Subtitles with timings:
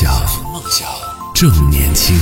[0.00, 0.10] 想，
[0.50, 0.88] 梦想
[1.34, 2.16] 正年轻。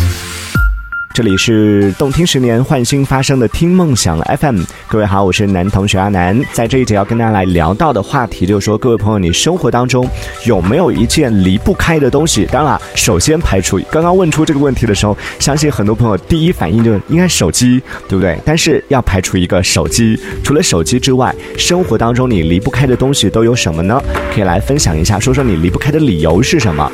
[1.14, 6.44] 这里是动听十年换新发生的听梦想 FM，各位好，我是男同学阿南。
[6.52, 10.08] 在这一节要跟大家来聊到的话题，就是说，各位朋友，你生活当中
[10.44, 12.44] 有没有一件离不开的东西？
[12.46, 18.36] 当然了，首先排除刚刚问出这个问题的时候，相信很多朋友第一反应就应该手机，对不对？
[18.44, 24.02] 但是要排除一个手机，除了手机之外，生活当中你离不开的东西都有什么呢？
[24.34, 26.90] 可以来分享一下，说说你离不开的理由是什么？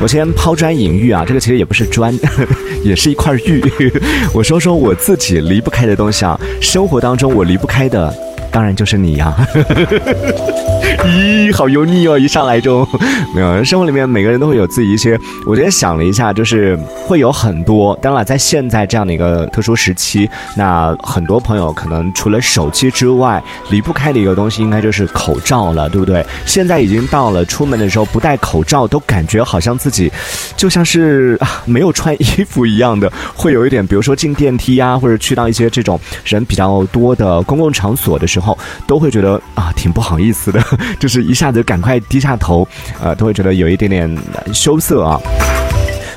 [0.00, 2.16] 我先抛砖引玉啊，这个其实也不是砖，
[2.84, 3.62] 也是一块玉。
[4.32, 8.14] 我说说我自己离不开的东西啊，生活当中我离不开的，
[8.52, 9.34] 当然就是你呀。
[11.08, 12.18] 咦，好油腻哦！
[12.18, 12.86] 一上来就
[13.34, 13.64] 没有。
[13.64, 17.98] 生活里面每个人都会有自己一些，我今天想了一下，就是会有很多。
[18.02, 26.24] 当然了，在现在这样的一个特殊时期，那很多朋友可能除了手机之外，离不开的一个东西，应该就是口罩了，对不对？
[26.44, 30.12] 现在已经到了出门的时候不戴口罩，都感觉好像自己
[30.56, 33.86] 就像是没有穿衣服一样的，会有一点。
[33.86, 40.62] 比如说进电梯呀，或者去到一些这种人比较多的公共场所的时候，都会觉得啊，挺不好意思的。
[40.98, 42.66] 就是一下子赶快低下头，
[43.00, 44.18] 呃，都会觉得有一点点
[44.52, 45.20] 羞涩啊。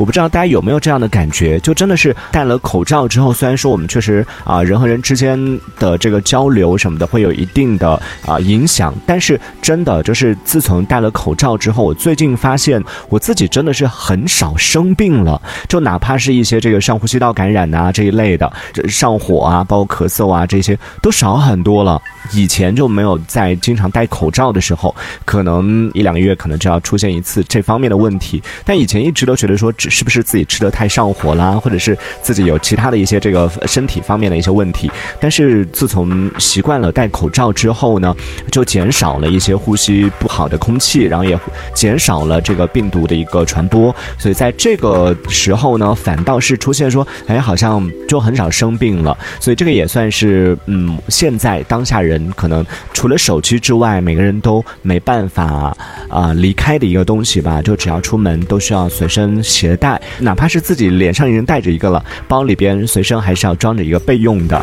[0.02, 5.39] 我不知道大家有没有这样的感觉，就真的是戴了口罩之后，虽然说我们确实啊人和人之间
[5.77, 18.52] 的这个交流什么的会有一定的啊影响，但是真的就是自从戴了口罩之后，我最近发现我自己真的是很少生病了，就哪怕是一些这个上呼吸道感染啊这一类的，
[18.89, 22.02] 上火啊，包括咳嗽啊这些都少很多了。
[22.33, 29.91] 以前就没有在经常戴口罩的时候，可能一两个月可能就要出现一次这方面的问题，但以前一直都觉得说只。
[29.92, 34.89] 是不是自己吃的太上火啦，或者是自己有其他的一些这个身体方面的一些问题？
[35.20, 38.16] 但是自从习惯了戴口罩之后呢，
[38.52, 41.38] 就减少了一些呼吸不好的空气，然后也
[41.73, 43.94] 减少了这个病毒的一个传播。
[44.17, 49.17] 所以在这个时候呢，反倒是出现说，哎，好像就很少生病了。
[49.39, 55.75] 所以这个也算是，嗯，现在当下人可能除了手机之外，每个人都没办法
[56.09, 57.62] 啊离开的一个东西吧。
[57.62, 59.70] 就只要出门都需要随身携。
[59.75, 64.61] 带，哪怕是自己脸上已经带着一个了，包里边随身还是要装着一个备用的。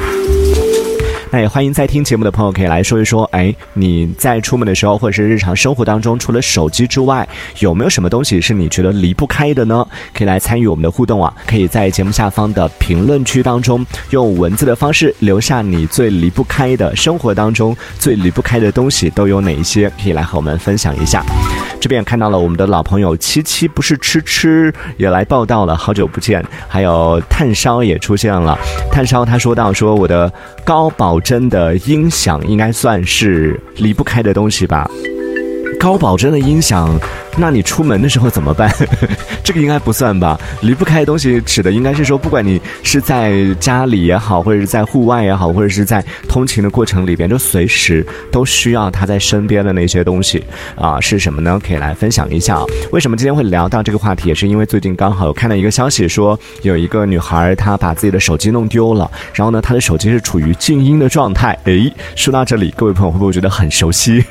[1.31, 7.29] 那也欢迎在听节目的朋友可以来说一说，哎，你在出门的时候或者是日常生活当中，除了手机之外，
[7.59, 9.87] 有没有什么东西是你觉得离不开的呢？
[10.15, 11.31] 可以来参与我们的互动啊！
[11.47, 21.23] 可以在节目下方的评论区当中，用文字的方式留下你最离不开的生活当中最离不开的东西都有哪一些，可以来和我们分享一下。
[21.79, 26.43] 这边看到了我们的老朋友七七不是吃吃也来报道了，好久不见。
[26.67, 28.59] 还有炭烧也出现了，
[28.91, 30.33] 炭烧他说到说我的
[30.65, 31.18] 高保。
[31.21, 34.89] 真的音响应该算是离不开的东西吧，
[35.79, 36.99] 高保真的音响。
[37.41, 38.69] 那你出门的时候怎么办？
[39.45, 40.39] 这个应该不算吧。
[40.61, 50.43] 离不开的东西指的应该是说，不管你是在家里也好，或者是在户外也好，或者是在通勤的过程里边，就随时都需要他在身边的那些东西
[50.75, 51.61] 啊，是什么呢？
[51.65, 52.61] 可以来分享一下。
[52.91, 54.29] 为什么今天会聊到这个话题？
[54.29, 61.57] 也是因为最近刚好有看到一个消息，说有一个女孩她把自己的手机弄丢了，然后呢，她的手机是处于静音的状态。
[61.65, 64.25] 诶，说到这里，各位朋友会不会觉得很熟悉？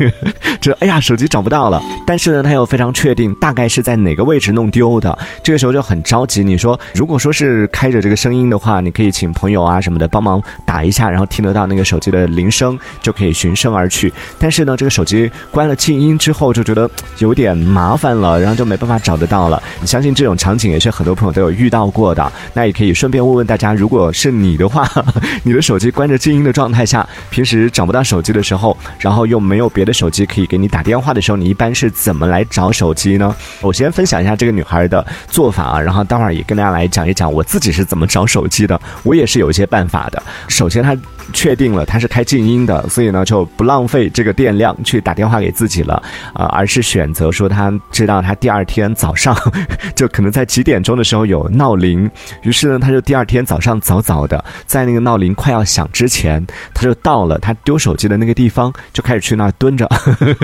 [0.60, 2.94] 这哎呀，手机找不到了，但是呢，她又非常。
[2.98, 6.44] 确定大概是在哪个位置弄丢的，这个时候就很着急。
[6.44, 14.12] 你说，如果说是开着这个声音的话，你可以请朋友啊什么的帮忙打一下，然后听得到那个手机的铃声，就可以循声而去。
[14.40, 19.62] 但是呢，这个手机关了静音之后，就觉得有点麻烦了，然后就没办法找得到了。
[19.80, 22.32] 你相信这种场景也是很多朋友都有遇到过的。
[22.56, 24.90] 那也可以顺便问问大家，如果是你的话，
[25.46, 32.87] 你的手机关着静音的状态下，平时找不到手机的时候，然后又没有别的手机可以给你打电话的时候，你一般是怎么来找手？
[32.88, 33.36] 手机呢？
[33.60, 38.80] 我先分享一下这个女孩的做法啊，然后待会儿也跟大家来讲一讲我自己是怎么找手机的。
[39.04, 40.24] 我也是有一些办法的。
[40.48, 40.96] 首先，她
[41.34, 46.02] 确定了她是开静音的，所以呢就不浪费这个电量去打电话给自己了
[46.34, 49.36] 啊，而是选择说她知道她第二天早上
[49.96, 52.10] 就可能在几点钟的时候有闹铃，
[52.44, 59.90] 于是呢她就第二天早上早早的在那个闹铃快要响之前，她就到了她丢手机的那个地方，就开始去那儿蹲着，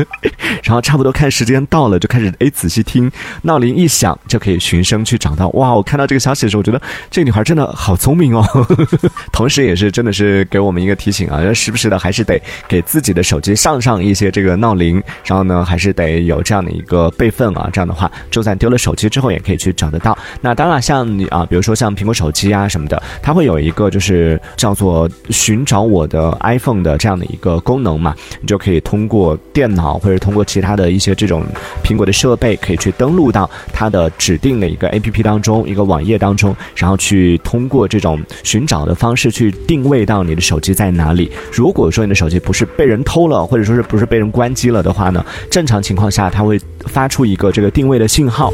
[0.63, 2.33] 然后差不多看时间到了就开始。
[2.39, 3.11] 哎，仔细听，
[3.43, 5.47] 闹铃一响就可以循声去找到。
[5.49, 6.81] 哇，我看到这个消息的时候，我觉得
[7.11, 8.43] 这个女孩真的好聪明哦。
[9.31, 20.17] 同时，也是真的是给我们一个提醒啊，要时不时的还是得给自己的手机上上一些这个闹铃，然后呢，还是得有这样的一个备份啊，这样的话，就算丢了手机之后也可以去找得到。
[20.41, 31.43] 那当然，像你啊，比如说像苹果手机啊什么的，它会有一个就是叫做寻找我的 iPhone 的这样的一个功能嘛，你就可以通过电脑或者通过其他的一些这种
[31.83, 41.29] 苹果的设备，可以去登录到它的指定的一个 APP 当中，一个网页当中，然后去通过这种寻找的方式去定位到你的手机在哪里。
[41.51, 48.51] 如果说你的手机不是被人偷了，或者说是不是被人关机了的话呢，正常情况下它会发出一个这个定位的信号。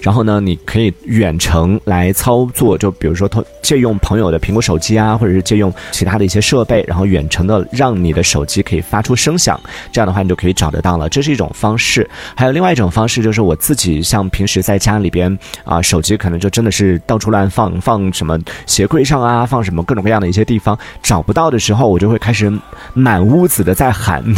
[0.00, 9.60] 然后呢，你可以远程来操作，就比如说通借用朋友的苹果手机啊，或者是借用其他的一些设备，然后远程的让你的手机可以发出声响，
[9.92, 11.08] 这样的话你就可以找得到了。
[11.08, 12.08] 这是一种方式。
[12.34, 22.50] 还有另外一种方式，就是我自己像平时在家里边啊，手机可能就真的是到处乱放，放什么鞋柜上啊，放什么各种各样的一些地方找不到的时候，我就会开始
[22.94, 24.24] 满屋子的在喊。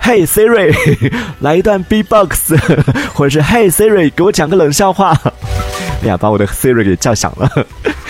[0.00, 2.56] 嘿 Hey Siri，来一段 B-box，
[3.12, 5.16] 或者是 Hey Siri，给我讲个冷笑话。
[6.02, 7.50] 哎呀，把我的 Siri 给叫响了。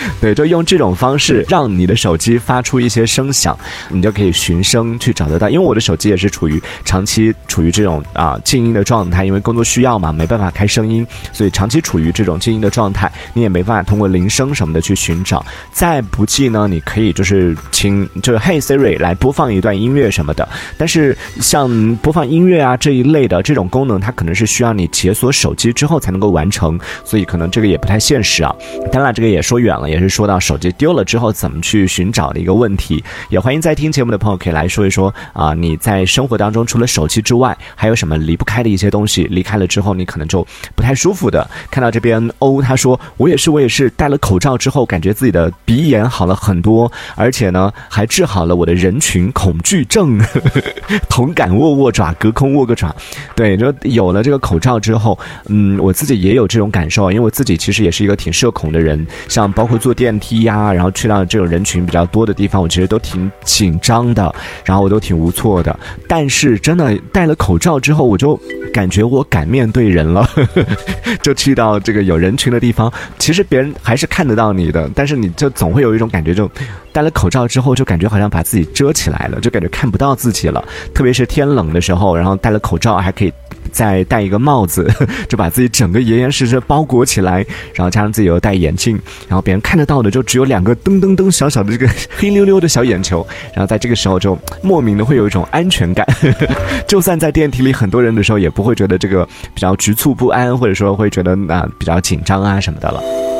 [0.21, 3.57] 对，就用这种方式让你的手机发出一些声响，
[3.89, 5.49] 你就可以循声去找得到。
[5.49, 15.45] 因为我的手机也是处于长期处于这种啊静音的状态，因为工作需要嘛，没办法开声音，所以长期处于这种静音的状态，你也没办法通过铃声什么的去寻找。
[15.71, 20.47] 再不济呢，你可以就是请就是 Hey Siri 来播放一段音乐什么的。
[20.77, 28.53] 但是像播放音乐啊这一类的这种功能，它可能是需要你解锁手机之后才能够完成，所以可能这个也不太现实啊。
[28.91, 30.09] 当然，这个也说远了，也是。
[30.09, 39.23] 说到手机丢了之后怎么去寻找的一个问题，也欢迎在听节目的朋友可以来说一说啊，你在生活当中除了手机之外，还有什么离不开的一些东西？
[39.25, 40.45] 离开了之后你可能就
[40.75, 41.47] 不太舒服的。
[41.69, 50.19] 看到这边欧他说我也是我也是戴了口罩之后，感觉自己的鼻炎好了很多，而且呢还治好了我的人群恐惧症。
[51.07, 52.93] 同感握握爪，隔空握个爪。
[53.35, 59.89] 对，就有了这个口罩之后，嗯，我自己也有这种感受，因为我自己其实也是一个挺社恐的人，像包括坐。
[59.99, 64.33] 电梯呀，然后去到这种人群比较多的地方，我其实都挺紧张的，
[64.63, 65.77] 然后我都挺无措的。
[66.07, 68.39] 但是真的戴了口罩之后，我就
[68.71, 70.25] 感觉我敢面对人了，
[71.21, 76.49] 就去到这个有人群的地方，其实别人还是看得到你的，但是你就总会有一种感觉，就
[76.93, 80.63] 戴了口罩之后，就感觉好像把自己遮起来了，就感觉看不到自己了。
[80.93, 83.33] 特别是天冷的时候，然后戴了口罩还可以。
[83.69, 84.89] 再戴一个帽子，
[85.29, 96.05] 就把自己整个严严实实包裹起来，然后加上自己又戴眼镜，然后别人看得到的就只有两个噔噔噔小小的这个 黑溜溜的小眼球，然后在这个时候就莫名的会有一种安全感，
[96.87, 103.38] 就算在电梯里很多人的时候，也不会觉得这个比较局促不安，或者说会觉得啊比较紧张啊什么的了。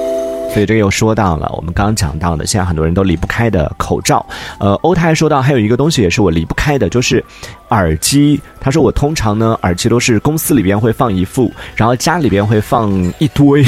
[0.52, 4.26] 所以这个又说到了我们刚刚讲到的，现在很多人都离不开的口罩。
[4.60, 7.24] 呃，欧泰说到还有一个东西也是我离不开的，就是
[7.70, 8.40] 耳机。
[8.60, 13.64] 他说我通常呢耳机都是公司里边会放一副，然后家里边会放一堆。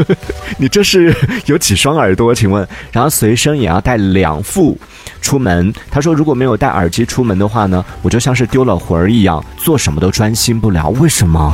[0.58, 1.14] 你这是
[1.46, 2.34] 有几双耳朵？
[2.34, 2.66] 请问？
[2.92, 4.76] 然后随身也要带两副
[5.22, 5.72] 出门。
[5.90, 10.90] 他说如果没有带耳机出门的话呢，我就像是丢了魂儿一样，做什么都专心不了。
[10.90, 11.52] 为什么？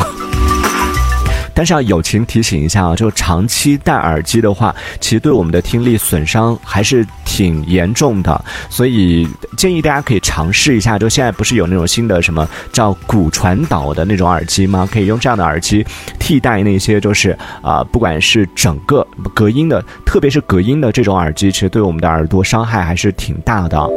[1.54, 8.44] 但是要友情提醒一下啊，就长期戴耳机的话，其实对我们的听力损伤还是挺严重的。
[8.68, 10.98] 所以建议大家可以尝试一下。
[10.98, 14.88] 就现在不是有那种新的什么叫骨传导的那种耳机吗？
[14.90, 15.84] 可以用这样的耳机
[16.18, 23.88] 替代那些就是啊，不管是整个隔音的，特别是隔音的这种耳机，其实对我们的耳朵伤害还是挺大的。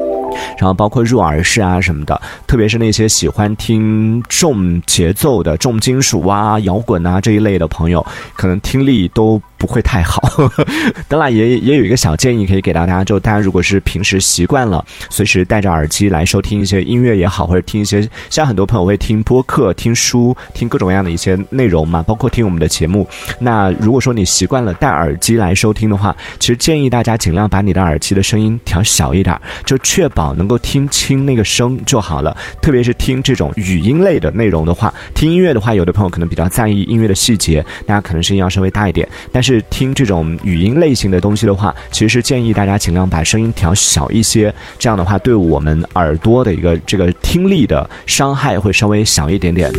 [0.58, 9.42] 然后包括入耳式啊什么的，特别是那些喜欢听重节奏的重金属啊、摇滚啊这一类的朋友，可能听力都。
[9.58, 10.22] 不会太好，
[11.08, 23.08] 当然也也有一个小建议可以给到大家，就大家如果是平时习惯了随时戴着耳机来收听一些音乐也好，或者听一些像很多朋友会听播客、听书、听各种各样的一些内容嘛，包括听我们的节目。
[23.40, 32.38] 那如果说你习惯了戴耳机来收听的话，其实建议大家尽量把你的耳机的声音调小一点，就确保能够听清那个声就好了。
[32.62, 39.47] 特别是听这种语音类的内容的话，听音乐的话，有的朋友可能比较在意音乐的细节，大家可能声音要稍微大一点，但是。
[39.48, 49.72] 是听这种语音类型的东西的话，其实建议大家尽量把声音调小一些，这样的话对我们耳朵的一个这个听力的伤害会稍微小一点点。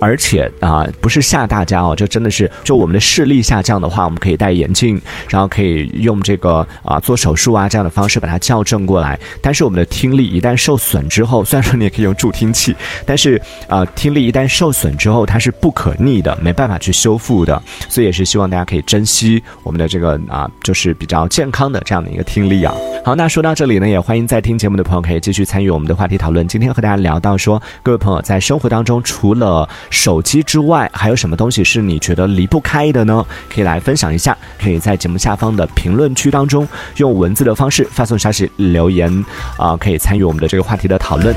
[0.00, 9.18] 而且啊，不是吓大家哦，就真的是，就我们的视力下降的话，我们可以戴眼镜，然后可以用这个啊做手术啊这样的方式把它校正过来。
[9.40, 12.74] 但是我们的听力一旦受损之后，虽然说你也可以用助听器，
[13.04, 17.60] 但是啊听力一旦受损之后，它是不可逆的，没办法去修复的。
[17.88, 22.74] 所以也是希望大家可以珍惜我们的这个啊，就是比较健康的这样的一个听力啊。
[23.04, 26.46] 好，那说到这里呢，也欢迎在听节目的朋友可以继续参与我们的话题讨论。
[26.46, 33.24] 今天和大家聊到说，各位朋友在生活当中除了手机之外，还有什么东西是你觉得离不开的呢？
[33.52, 36.66] 可以来分享一下，可以在节目下方的评论区当中
[36.96, 39.24] 用文字的方式发送消息留言
[39.56, 41.34] 啊，可以参与我们的这个话题的讨论。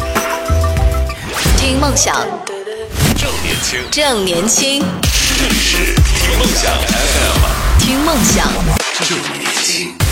[1.58, 2.16] 听梦想，
[3.16, 4.84] 正年轻，正年轻，
[5.38, 8.48] 这里是听梦想 FM，听梦想。
[9.02, 10.09] 正年轻。